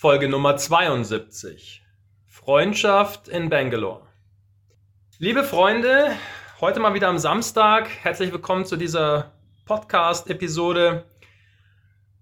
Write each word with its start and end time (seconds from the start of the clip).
Folge 0.00 0.28
Nummer 0.28 0.56
72. 0.56 1.82
Freundschaft 2.28 3.26
in 3.26 3.48
Bangalore. 3.48 4.06
Liebe 5.18 5.42
Freunde, 5.42 6.12
heute 6.60 6.78
mal 6.78 6.94
wieder 6.94 7.08
am 7.08 7.18
Samstag. 7.18 7.88
Herzlich 8.04 8.30
willkommen 8.30 8.64
zu 8.64 8.76
dieser 8.76 9.32
Podcast-Episode. 9.64 11.04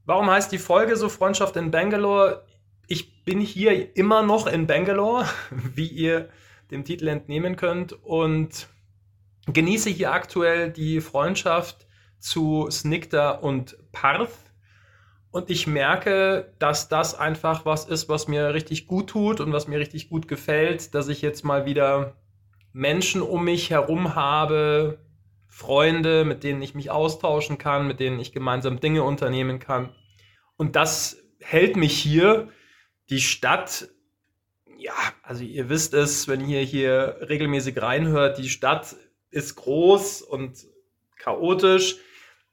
Warum 0.07 0.31
heißt 0.31 0.51
die 0.53 0.59
Folge 0.59 0.97
so 0.97 1.11
Freundschaft 1.11 1.57
in 1.57 1.71
Bangalore? 1.71 2.47
Ich 2.89 3.23
bin 3.25 3.41
hier 3.41 3.95
immer 3.95 4.23
noch 4.23 4.47
in 4.47 4.67
Bangalore, 4.67 5.27
wie 5.51 5.89
ihr 5.89 6.31
dem 6.71 6.83
Titel 6.83 7.09
entnehmen 7.09 7.57
könnt, 7.57 7.93
und 7.93 8.69
genieße 9.53 9.91
hier 9.91 10.13
aktuell 10.13 10.71
die 10.71 11.03
Freundschaft 11.03 11.87
zu 12.21 12.69
Snikta 12.71 13.33
und 13.33 13.77
Parth 13.93 14.46
und 15.31 15.51
ich 15.51 15.67
merke, 15.67 16.53
dass 16.59 16.89
das 16.89 17.15
einfach 17.15 17.67
was 17.67 17.85
ist, 17.85 18.09
was 18.09 18.29
mir 18.29 18.55
richtig 18.55 18.87
gut 18.87 19.11
tut 19.11 19.41
und 19.41 19.53
was 19.53 19.69
mir 19.69 19.79
richtig 19.79 20.09
gut 20.09 20.29
gefällt, 20.29 20.95
dass 20.95 21.09
ich 21.09 21.23
jetzt 21.23 21.45
mal 21.45 21.67
wieder 21.67 22.17
Menschen 22.73 23.23
um 23.23 23.45
mich 23.45 23.71
herum 23.71 24.15
habe, 24.15 24.99
Freunde, 25.49 26.25
mit 26.25 26.45
denen 26.45 26.61
ich 26.61 26.75
mich 26.75 26.91
austauschen 26.91 27.57
kann, 27.57 27.87
mit 27.87 27.99
denen 28.01 28.21
ich 28.21 28.33
gemeinsam 28.33 28.81
Dinge 28.81 29.03
unternehmen 29.03 29.59
kann. 29.59 29.95
Und 30.57 30.77
das 30.77 31.17
hält 31.41 31.77
mich 31.77 31.97
hier. 31.97 32.49
Die 33.09 33.21
Stadt, 33.21 33.89
ja, 34.77 34.93
also 35.23 35.45
ihr 35.45 35.69
wisst 35.69 35.95
es, 35.95 36.29
wenn 36.29 36.47
ihr 36.47 36.61
hier 36.61 37.19
regelmäßig 37.29 37.81
reinhört, 37.81 38.37
die 38.39 38.49
Stadt 38.49 38.97
ist 39.31 39.57
groß 39.57 40.23
und 40.23 40.67
chaotisch. 41.17 41.97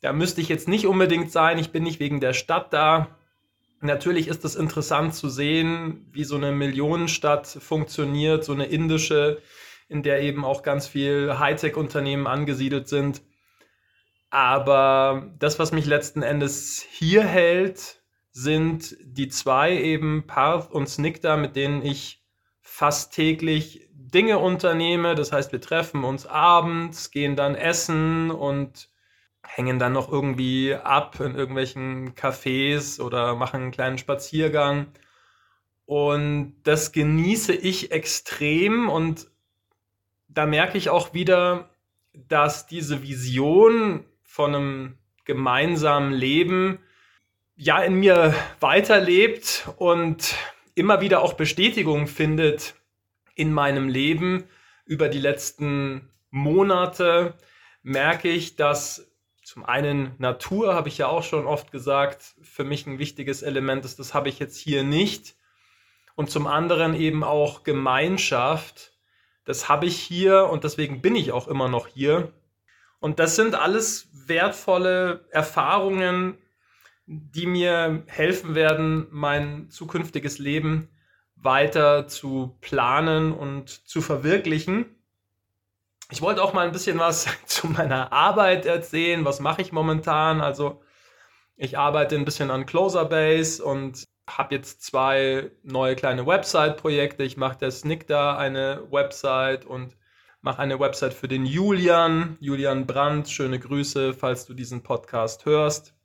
Da 0.04 0.12
müsste 0.12 0.42
ich 0.42 0.50
jetzt 0.50 0.68
nicht 0.68 0.86
unbedingt 0.86 1.32
sein. 1.32 1.58
Ich 1.58 1.72
bin 1.72 1.84
nicht 1.84 2.02
wegen 2.02 2.20
der 2.20 2.34
Stadt 2.34 2.74
da. 2.74 3.16
Natürlich 3.80 4.28
ist 4.28 4.44
es 4.44 4.56
interessant 4.56 5.16
zu 5.16 5.30
sehen, 5.30 6.06
wie 6.12 6.26
so 6.26 6.36
eine 6.36 6.52
Millionenstadt 6.52 7.48
funktioniert, 7.48 8.44
so 8.44 8.52
eine 8.52 8.66
indische, 8.66 9.42
in 9.88 10.04
der 10.04 10.22
eben 10.22 10.44
auch 10.44 10.62
ganz 10.62 10.88
viel 10.88 11.40
Hightech-Unternehmen 11.40 12.28
angesiedelt 12.28 12.90
sind. 12.90 13.22
Aber 14.30 15.32
das, 15.40 15.58
was 15.58 15.72
mich 15.72 15.86
letzten 15.86 16.22
Endes 16.22 16.86
hier 16.92 17.24
hält, 17.24 18.02
sind 18.34 18.98
die 19.02 19.30
zwei 19.30 19.72
eben, 19.72 20.28
Parth 20.28 20.70
und 20.70 20.90
Snikta, 20.90 21.38
mit 21.38 21.56
denen 21.56 21.82
ich 21.82 22.22
fast 22.62 23.14
täglich 23.14 23.88
Dinge 23.94 24.40
unternehme. 24.40 25.16
Das 25.16 25.32
heißt, 25.32 25.54
wir 25.54 25.62
treffen 25.62 26.04
uns 26.04 26.26
abends, 26.26 27.10
gehen 27.10 27.38
dann 27.38 27.56
essen 27.56 28.32
und 28.32 28.90
hängen 29.46 29.80
dann 29.80 29.94
noch 29.94 30.12
irgendwie 30.12 30.74
ab 30.76 31.20
in 31.20 31.36
irgendwelchen 31.36 32.16
Cafés 32.16 33.00
oder 33.00 33.36
machen 33.36 33.62
einen 33.62 33.72
kleinen 33.72 33.98
Spaziergang. 33.98 34.88
Und 35.86 36.56
das 36.64 36.92
genieße 36.92 37.54
ich 37.54 37.92
extrem 37.92 38.90
und 38.90 39.28
da 40.28 40.46
merke 40.46 40.78
ich 40.78 40.90
auch 40.90 41.14
wieder, 41.14 41.70
dass 42.14 42.68
diese 42.68 43.04
Vision 43.04 44.06
von 44.24 44.56
einem 44.56 44.98
gemeinsamen 45.26 46.14
Leben 46.14 46.80
ja 47.56 47.84
in 47.84 47.96
mir 47.96 48.34
weiterlebt 48.60 49.68
und 49.78 50.36
immer 50.76 51.02
wieder 51.02 51.22
auch 51.22 51.34
Bestätigung 51.34 52.08
findet 52.08 52.76
in 53.36 53.54
meinem 53.54 53.90
Leben 53.90 54.46
über 54.86 55.08
die 55.08 55.20
letzten 55.20 56.10
Monate 56.30 57.36
merke 57.84 58.30
ich, 58.30 58.56
dass 58.56 59.13
zum 59.44 59.66
einen 59.66 60.16
Natur, 60.18 60.74
habe 60.74 60.90
ich 60.90 60.98
ja 60.98 61.08
auch 61.08 61.24
schon 61.24 61.46
oft 61.46 61.72
gesagt, 61.72 62.36
für 62.42 62.64
mich 62.64 62.88
ein 62.88 63.00
wichtiges 63.00 63.42
Element 63.42 63.86
ist, 63.86 64.00
das 64.00 64.14
habe 64.14 64.30
ich 64.30 64.40
jetzt 64.40 64.58
hier 64.58 64.84
nicht. 64.84 65.36
Und 66.16 66.30
zum 66.30 66.48
anderen 66.48 66.94
eben 66.94 67.24
auch 67.24 67.64
Gemeinschaft, 67.64 68.94
das 69.46 69.68
habe 69.68 69.86
ich 69.86 70.00
hier 70.00 70.50
und 70.50 70.64
deswegen 70.64 71.02
bin 71.02 71.16
ich 71.16 71.32
auch 71.32 71.48
immer 71.48 71.68
noch 71.68 71.88
hier. 71.88 72.32
Und 73.00 73.20
das 73.20 73.36
sind 73.36 73.56
alles 73.56 74.10
wertvolle 74.28 75.28
Erfahrungen, 75.32 76.38
die 77.06 77.46
mir 77.46 78.04
helfen 78.08 78.56
werden, 78.56 79.08
mein 79.12 79.70
zukünftiges 79.70 80.40
Leben 80.40 80.88
weiter 81.36 82.08
zu 82.08 82.58
planen 82.62 83.34
und 83.34 83.70
zu 83.70 84.02
verwirklichen. 84.02 84.86
Ich 86.14 86.22
wollte 86.22 86.44
auch 86.44 86.54
mal 86.54 86.68
ein 86.68 86.72
bisschen 86.72 87.00
was 87.00 87.26
zu 87.48 87.66
meiner 87.66 88.14
Arbeit 88.14 88.68
erzählen. 88.68 89.26
Was 89.26 89.40
mache 89.40 89.64
ich 89.64 89.72
momentan? 89.72 90.42
Also, 90.42 90.84
ich 91.56 91.80
arbeite 91.80 92.14
ein 92.16 92.24
bisschen 92.24 92.52
an 92.52 92.68
Closer 92.68 93.06
Base 93.06 93.64
und 93.64 94.04
habe 94.30 94.54
jetzt 94.54 94.84
zwei 94.84 95.50
neue 95.64 95.96
kleine 95.96 96.28
Website-Projekte. 96.28 97.24
Ich 97.24 97.36
mache 97.36 97.58
der 97.58 97.72
Snick 97.72 98.06
da 98.06 98.38
eine 98.38 98.84
Website 98.92 99.66
und 99.66 99.98
mache 100.42 100.62
eine 100.62 100.80
Website 100.80 101.16
für 101.16 101.28
den 101.28 101.48
Julian, 101.48 102.38
Julian 102.40 102.86
Brandt. 102.86 103.28
Schöne 103.32 103.58
Grüße, 103.58 104.14
falls 104.14 104.46
du 104.46 104.54
diesen 104.54 104.84
Podcast 104.84 105.46
hörst. 105.46 105.96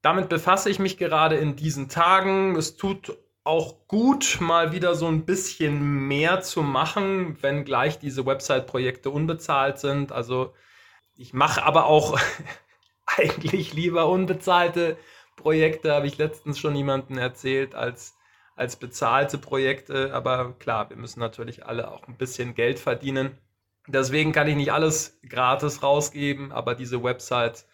Damit 0.00 0.28
befasse 0.28 0.70
ich 0.70 0.78
mich 0.78 0.96
gerade 0.96 1.34
in 1.34 1.56
diesen 1.56 1.88
Tagen. 1.88 2.54
Es 2.54 2.76
tut 2.76 3.18
auch 3.44 3.88
gut, 3.88 4.38
mal 4.40 4.72
wieder 4.72 4.94
so 4.94 5.06
ein 5.08 5.24
bisschen 5.24 6.06
mehr 6.06 6.42
zu 6.42 6.62
machen, 6.62 7.36
wenn 7.42 7.64
gleich 7.64 7.98
diese 7.98 8.24
Website-Projekte 8.24 9.10
unbezahlt 9.10 9.78
sind. 9.78 10.12
Also 10.12 10.54
ich 11.16 11.32
mache 11.32 11.64
aber 11.64 11.86
auch 11.86 12.18
eigentlich 13.06 13.74
lieber 13.74 14.08
unbezahlte 14.08 14.96
Projekte, 15.36 15.92
habe 15.92 16.06
ich 16.06 16.18
letztens 16.18 16.58
schon 16.58 16.76
jemandem 16.76 17.18
erzählt, 17.18 17.74
als, 17.74 18.16
als 18.54 18.76
bezahlte 18.76 19.38
Projekte. 19.38 20.14
Aber 20.14 20.52
klar, 20.58 20.88
wir 20.90 20.96
müssen 20.96 21.20
natürlich 21.20 21.66
alle 21.66 21.90
auch 21.90 22.06
ein 22.06 22.16
bisschen 22.16 22.54
Geld 22.54 22.78
verdienen. 22.78 23.36
Deswegen 23.88 24.30
kann 24.30 24.46
ich 24.46 24.54
nicht 24.54 24.72
alles 24.72 25.18
gratis 25.28 25.82
rausgeben, 25.82 26.52
aber 26.52 26.76
diese 26.76 27.02
Website, 27.02 27.66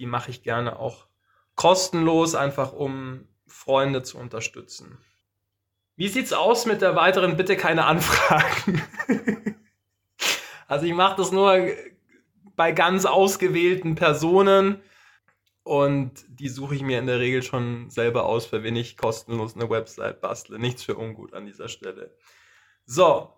die 0.00 0.06
mache 0.06 0.32
ich 0.32 0.42
gerne 0.42 0.80
auch 0.80 1.06
kostenlos, 1.54 2.34
einfach 2.34 2.72
um 2.72 3.28
Freunde 3.46 4.02
zu 4.02 4.18
unterstützen. 4.18 4.98
Wie 5.96 6.08
sieht's 6.08 6.32
aus 6.32 6.66
mit 6.66 6.82
der 6.82 6.96
weiteren 6.96 7.36
Bitte 7.36 7.56
keine 7.56 7.84
Anfragen? 7.84 8.82
also 10.66 10.86
ich 10.86 10.94
mache 10.94 11.16
das 11.16 11.30
nur 11.30 11.68
bei 12.56 12.72
ganz 12.72 13.04
ausgewählten 13.04 13.94
Personen 13.94 14.80
und 15.62 16.24
die 16.28 16.48
suche 16.48 16.74
ich 16.74 16.82
mir 16.82 16.98
in 16.98 17.06
der 17.06 17.20
Regel 17.20 17.42
schon 17.42 17.90
selber 17.90 18.26
aus, 18.26 18.46
für 18.46 18.62
wen 18.62 18.76
ich 18.76 18.96
kostenlos 18.96 19.54
eine 19.54 19.70
Website 19.70 20.20
bastle. 20.20 20.58
Nichts 20.58 20.82
für 20.82 20.96
ungut 20.96 21.32
an 21.32 21.46
dieser 21.46 21.68
Stelle. 21.68 22.14
So, 22.84 23.32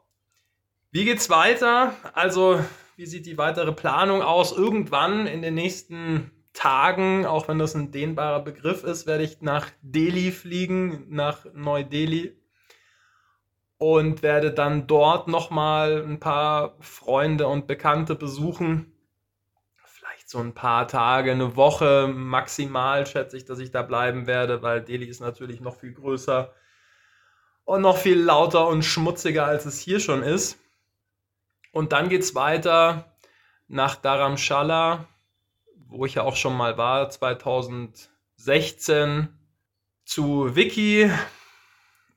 wie 0.91 1.05
geht's 1.05 1.31
weiter? 1.31 1.95
Also, 2.15 2.59
wie 2.97 3.07
sieht 3.07 3.27
die 3.27 3.39
weitere 3.39 3.73
Planung 3.73 4.23
aus? 4.23 4.53
Irgendwann 4.53 5.27
in 5.27 5.43
den 5.43 5.55
nächsten 5.55 6.31
Tagen, 6.57 7.27
auch 7.27 7.49
wenn 7.49 7.59
das 7.59 7.75
ein 7.75 7.93
dehnbarer 7.93 8.41
Begriff 8.41 8.83
ist, 8.83 9.07
werde 9.07 9.25
ich 9.25 9.43
nach 9.43 9.69
Delhi 9.83 10.33
fliegen, 10.33 11.05
nach 11.11 11.45
Neu-Delhi 11.53 12.35
und 13.77 14.23
werde 14.23 14.53
dann 14.53 14.87
dort 14.87 15.29
nochmal 15.29 16.03
ein 16.03 16.19
paar 16.19 16.77
Freunde 16.81 17.47
und 17.47 17.67
Bekannte 17.67 18.15
besuchen. 18.15 18.91
Vielleicht 19.85 20.31
so 20.31 20.39
ein 20.39 20.55
paar 20.55 20.89
Tage, 20.89 21.33
eine 21.33 21.57
Woche 21.57 22.09
maximal 22.09 23.07
schätze 23.07 23.37
ich, 23.37 23.45
dass 23.45 23.59
ich 23.59 23.71
da 23.71 23.83
bleiben 23.83 24.27
werde, 24.27 24.63
weil 24.63 24.81
Delhi 24.83 25.05
ist 25.05 25.21
natürlich 25.21 25.61
noch 25.61 25.77
viel 25.77 25.93
größer 25.93 26.55
und 27.67 27.83
noch 27.83 27.99
viel 27.99 28.19
lauter 28.19 28.67
und 28.67 28.83
schmutziger, 28.83 29.45
als 29.45 29.67
es 29.67 29.79
hier 29.79 30.01
schon 30.01 30.23
ist. 30.23 30.59
Und 31.71 31.93
dann 31.93 32.09
geht 32.09 32.23
es 32.23 32.35
weiter 32.35 33.15
nach 33.69 33.97
Dharamshala 33.97 35.07
wo 35.89 36.07
ich 36.07 36.15
ja 36.15 36.23
auch 36.23 36.37
schon 36.37 36.57
mal 36.57 36.79
war, 36.79 37.11
2016, 37.11 39.29
zu 40.05 40.55
Wiki 40.55 41.11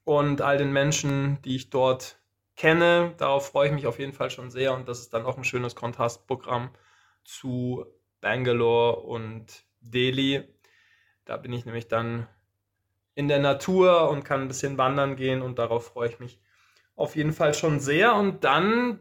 und 0.03 0.41
all 0.41 0.57
den 0.57 0.71
Menschen, 0.71 1.41
die 1.43 1.55
ich 1.55 1.71
dort 1.71 2.19
kenne. 2.55 3.15
Darauf 3.17 3.47
freue 3.47 3.67
ich 3.67 3.73
mich 3.73 3.87
auf 3.87 3.99
jeden 3.99 4.13
Fall 4.13 4.29
schon 4.29 4.51
sehr 4.51 4.73
und 4.73 4.87
das 4.87 4.99
ist 4.99 5.13
dann 5.13 5.25
auch 5.25 5.37
ein 5.37 5.43
schönes 5.43 5.75
Kontrastprogramm 5.75 6.69
zu 7.23 7.85
Bangalore 8.21 8.99
und 8.99 9.65
Delhi. 9.81 10.43
Da 11.25 11.37
bin 11.37 11.51
ich 11.51 11.65
nämlich 11.65 11.87
dann 11.87 12.27
in 13.15 13.27
der 13.27 13.39
Natur 13.39 14.09
und 14.09 14.23
kann 14.23 14.41
ein 14.41 14.47
bisschen 14.47 14.77
wandern 14.77 15.15
gehen 15.15 15.41
und 15.41 15.59
darauf 15.59 15.87
freue 15.87 16.09
ich 16.09 16.19
mich 16.19 16.39
auf 16.95 17.15
jeden 17.15 17.33
Fall 17.33 17.53
schon 17.53 17.79
sehr. 17.79 18.13
Und 18.13 18.43
dann 18.43 18.99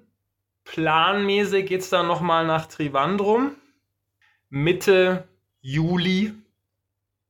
planmäßig 0.64 1.66
geht 1.66 1.81
es 1.81 1.90
dann 1.90 2.06
nochmal 2.06 2.46
nach 2.46 2.66
Trivandrum. 2.66 3.56
Mitte 4.48 5.28
Juli. 5.60 6.34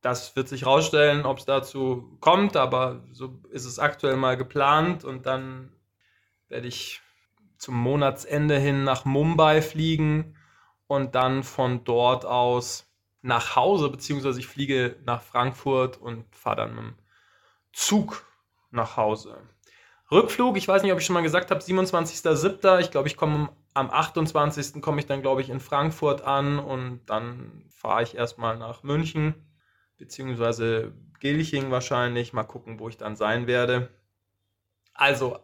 Das 0.00 0.36
wird 0.36 0.48
sich 0.48 0.64
rausstellen, 0.64 1.26
ob 1.26 1.38
es 1.38 1.44
dazu 1.44 2.16
kommt, 2.20 2.56
aber 2.56 3.04
so 3.12 3.40
ist 3.50 3.64
es 3.64 3.78
aktuell 3.78 4.16
mal 4.16 4.36
geplant 4.36 5.04
und 5.04 5.26
dann 5.26 5.72
werde 6.48 6.68
ich 6.68 7.00
zum 7.58 7.74
Monatsende 7.74 8.58
hin 8.58 8.84
nach 8.84 9.04
Mumbai 9.04 9.60
fliegen 9.60 10.36
und 10.86 11.14
dann 11.16 11.42
von 11.42 11.84
dort 11.84 12.24
aus 12.24 12.86
nach 13.20 13.56
Hause, 13.56 13.90
beziehungsweise 13.90 14.38
ich 14.38 14.46
fliege 14.46 14.96
nach 15.04 15.22
Frankfurt 15.22 15.96
und 15.96 16.24
fahre 16.34 16.56
dann 16.56 16.74
mit 16.74 16.84
dem 16.84 16.94
Zug 17.72 18.24
nach 18.70 18.96
Hause. 18.96 19.42
Rückflug, 20.10 20.56
ich 20.56 20.66
weiß 20.66 20.82
nicht, 20.82 20.92
ob 20.92 20.98
ich 20.98 21.06
schon 21.06 21.14
mal 21.14 21.22
gesagt 21.22 21.50
habe, 21.50 21.60
27.07. 21.60 22.80
Ich 22.80 22.90
glaube, 22.90 23.08
ich 23.08 23.16
komme 23.16 23.50
am 23.74 23.90
28. 23.90 24.80
komme 24.80 25.00
ich 25.00 25.06
dann, 25.06 25.22
glaube 25.22 25.42
ich, 25.42 25.50
in 25.50 25.60
Frankfurt 25.60 26.22
an 26.22 26.58
und 26.58 27.00
dann 27.06 27.64
fahre 27.70 28.02
ich 28.02 28.16
erstmal 28.16 28.56
nach 28.56 28.82
München, 28.82 29.34
beziehungsweise 29.98 30.94
Gilching 31.20 31.70
wahrscheinlich. 31.70 32.32
Mal 32.32 32.44
gucken, 32.44 32.78
wo 32.78 32.88
ich 32.88 32.96
dann 32.96 33.16
sein 33.16 33.46
werde. 33.46 33.90
Also 34.94 35.38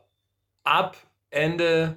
ab 0.62 0.96
Ende 1.30 1.96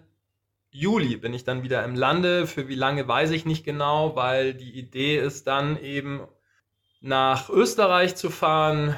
Juli 0.69 1.18
bin 1.18 1.34
ich 1.34 1.44
dann 1.44 1.64
wieder 1.64 1.84
im 1.84 1.96
Lande. 1.96 2.48
Für 2.48 2.68
wie 2.68 2.75
lange 2.75 3.08
weiß 3.08 3.31
ich 3.31 3.46
nicht 3.46 3.64
genau, 3.64 4.16
weil 4.16 4.54
die 4.54 4.78
Idee 4.78 5.18
ist 5.18 5.48
dann 5.48 5.81
eben 5.81 6.28
nach 7.00 7.50
Österreich 7.50 8.16
zu 8.16 8.30
fahren 8.30 8.96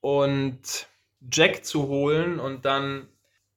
und 0.00 0.88
Jack 1.20 1.64
zu 1.64 1.88
holen 1.88 2.38
und 2.40 2.64
dann 2.64 3.08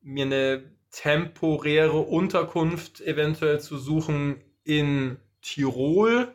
mir 0.01 0.25
eine 0.25 0.63
temporäre 0.91 1.99
Unterkunft 1.99 3.01
eventuell 3.01 3.59
zu 3.59 3.77
suchen 3.77 4.43
in 4.63 5.17
Tirol. 5.41 6.33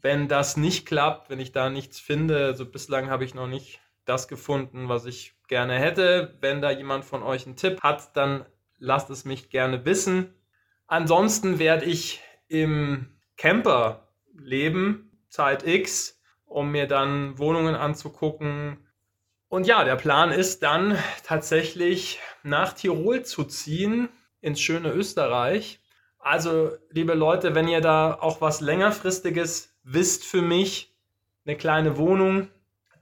Wenn 0.00 0.28
das 0.28 0.56
nicht 0.56 0.86
klappt, 0.86 1.30
wenn 1.30 1.40
ich 1.40 1.52
da 1.52 1.70
nichts 1.70 2.00
finde, 2.00 2.44
also 2.44 2.66
bislang 2.66 3.08
habe 3.08 3.24
ich 3.24 3.34
noch 3.34 3.46
nicht 3.46 3.80
das 4.04 4.28
gefunden, 4.28 4.88
was 4.88 5.06
ich 5.06 5.34
gerne 5.48 5.78
hätte. 5.78 6.36
Wenn 6.40 6.60
da 6.60 6.70
jemand 6.70 7.04
von 7.04 7.22
euch 7.22 7.46
einen 7.46 7.56
Tipp 7.56 7.82
hat, 7.82 8.16
dann 8.16 8.44
lasst 8.78 9.10
es 9.10 9.24
mich 9.24 9.50
gerne 9.50 9.84
wissen. 9.84 10.34
Ansonsten 10.86 11.58
werde 11.58 11.86
ich 11.86 12.20
im 12.48 13.14
Camper 13.36 14.08
leben, 14.34 15.10
Zeit 15.28 15.66
X, 15.66 16.20
um 16.44 16.70
mir 16.70 16.86
dann 16.86 17.38
Wohnungen 17.38 17.74
anzugucken. 17.74 18.83
Und 19.54 19.68
ja, 19.68 19.84
der 19.84 19.94
Plan 19.94 20.32
ist 20.32 20.64
dann 20.64 20.98
tatsächlich 21.24 22.18
nach 22.42 22.72
Tirol 22.72 23.22
zu 23.22 23.44
ziehen, 23.44 24.08
ins 24.40 24.60
schöne 24.60 24.90
Österreich. 24.90 25.80
Also, 26.18 26.72
liebe 26.90 27.14
Leute, 27.14 27.54
wenn 27.54 27.68
ihr 27.68 27.80
da 27.80 28.18
auch 28.20 28.40
was 28.40 28.60
längerfristiges 28.60 29.72
wisst 29.84 30.24
für 30.24 30.42
mich, 30.42 30.92
eine 31.46 31.56
kleine 31.56 31.98
Wohnung, 31.98 32.48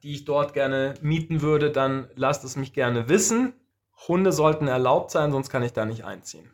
die 0.02 0.12
ich 0.12 0.26
dort 0.26 0.52
gerne 0.52 0.92
mieten 1.00 1.40
würde, 1.40 1.70
dann 1.70 2.10
lasst 2.16 2.44
es 2.44 2.56
mich 2.56 2.74
gerne 2.74 3.08
wissen. 3.08 3.54
Hunde 4.06 4.30
sollten 4.30 4.68
erlaubt 4.68 5.10
sein, 5.10 5.32
sonst 5.32 5.48
kann 5.48 5.62
ich 5.62 5.72
da 5.72 5.86
nicht 5.86 6.04
einziehen. 6.04 6.50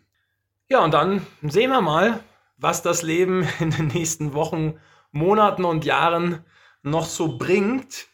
Ja, 0.68 0.84
und 0.84 0.94
dann 0.94 1.26
sehen 1.42 1.70
wir 1.70 1.80
mal, 1.80 2.20
was 2.56 2.82
das 2.82 3.02
Leben 3.02 3.48
in 3.58 3.70
den 3.70 3.88
nächsten 3.88 4.32
Wochen, 4.32 4.78
Monaten 5.10 5.64
und 5.64 5.84
Jahren 5.84 6.44
noch 6.84 7.06
so 7.06 7.36
bringt. 7.36 8.06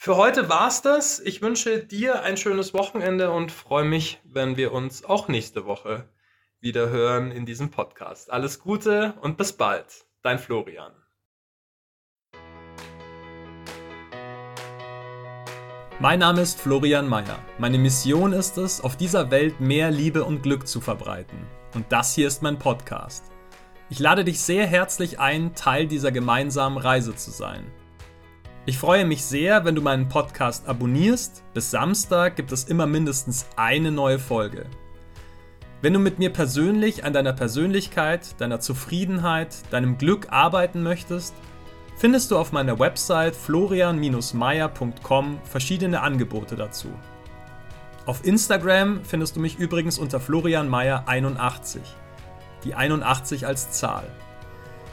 Für 0.00 0.16
heute 0.16 0.48
war's 0.48 0.80
das. 0.80 1.18
Ich 1.18 1.42
wünsche 1.42 1.80
dir 1.80 2.22
ein 2.22 2.36
schönes 2.36 2.72
Wochenende 2.72 3.32
und 3.32 3.50
freue 3.50 3.84
mich, 3.84 4.20
wenn 4.22 4.56
wir 4.56 4.70
uns 4.70 5.04
auch 5.04 5.26
nächste 5.26 5.66
Woche 5.66 6.08
wieder 6.60 6.88
hören 6.88 7.32
in 7.32 7.46
diesem 7.46 7.72
Podcast. 7.72 8.30
Alles 8.30 8.60
Gute 8.60 9.14
und 9.22 9.36
bis 9.36 9.54
bald. 9.54 10.06
Dein 10.22 10.38
Florian. 10.38 10.92
Mein 15.98 16.20
Name 16.20 16.42
ist 16.42 16.60
Florian 16.60 17.08
Mayer. 17.08 17.40
Meine 17.58 17.78
Mission 17.78 18.32
ist 18.32 18.56
es, 18.56 18.80
auf 18.80 18.96
dieser 18.96 19.32
Welt 19.32 19.58
mehr 19.58 19.90
Liebe 19.90 20.22
und 20.22 20.44
Glück 20.44 20.68
zu 20.68 20.80
verbreiten. 20.80 21.44
Und 21.74 21.90
das 21.90 22.14
hier 22.14 22.28
ist 22.28 22.40
mein 22.40 22.60
Podcast. 22.60 23.24
Ich 23.90 23.98
lade 23.98 24.24
dich 24.24 24.40
sehr 24.40 24.64
herzlich 24.64 25.18
ein, 25.18 25.56
Teil 25.56 25.88
dieser 25.88 26.12
gemeinsamen 26.12 26.78
Reise 26.78 27.16
zu 27.16 27.32
sein. 27.32 27.72
Ich 28.68 28.76
freue 28.76 29.06
mich 29.06 29.24
sehr, 29.24 29.64
wenn 29.64 29.74
du 29.74 29.80
meinen 29.80 30.10
Podcast 30.10 30.68
abonnierst. 30.68 31.42
Bis 31.54 31.70
Samstag 31.70 32.36
gibt 32.36 32.52
es 32.52 32.64
immer 32.64 32.86
mindestens 32.86 33.46
eine 33.56 33.90
neue 33.90 34.18
Folge. 34.18 34.66
Wenn 35.80 35.94
du 35.94 35.98
mit 35.98 36.18
mir 36.18 36.30
persönlich 36.30 37.02
an 37.02 37.14
deiner 37.14 37.32
Persönlichkeit, 37.32 38.38
deiner 38.38 38.60
Zufriedenheit, 38.60 39.56
deinem 39.70 39.96
Glück 39.96 40.26
arbeiten 40.30 40.82
möchtest, 40.82 41.34
findest 41.96 42.30
du 42.30 42.36
auf 42.36 42.52
meiner 42.52 42.78
Website 42.78 43.34
florian-meier.com 43.34 45.38
verschiedene 45.44 46.02
Angebote 46.02 46.54
dazu. 46.54 46.90
Auf 48.04 48.26
Instagram 48.26 49.02
findest 49.02 49.36
du 49.36 49.40
mich 49.40 49.58
übrigens 49.58 49.98
unter 49.98 50.18
florianmeier81. 50.18 51.78
Die 52.64 52.74
81 52.74 53.46
als 53.46 53.70
Zahl. 53.70 54.04